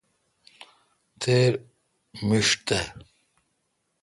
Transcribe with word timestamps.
تھیر 1.19 1.51
مݭ 2.27 2.47
تھ۔ 2.65 2.77